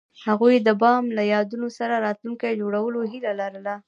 هغوی 0.25 0.55
د 0.67 0.69
بام 0.81 1.03
له 1.17 1.23
یادونو 1.33 1.67
سره 1.77 1.95
راتلونکی 2.05 2.59
جوړولو 2.61 2.99
هیله 3.11 3.31
لرله. 3.41 3.73